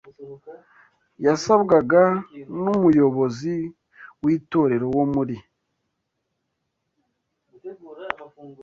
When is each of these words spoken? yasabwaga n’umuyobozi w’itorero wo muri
yasabwaga 1.25 2.03
n’umuyobozi 2.61 3.55
w’itorero 4.23 4.85
wo 4.95 5.05
muri 5.13 5.37